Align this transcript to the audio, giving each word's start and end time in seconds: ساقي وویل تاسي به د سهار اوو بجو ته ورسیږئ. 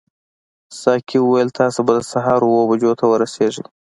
ساقي 0.81 1.17
وویل 1.21 1.49
تاسي 1.59 1.81
به 1.87 1.91
د 1.95 1.99
سهار 2.11 2.41
اوو 2.47 2.69
بجو 2.69 2.91
ته 2.99 3.05
ورسیږئ. 3.07 3.63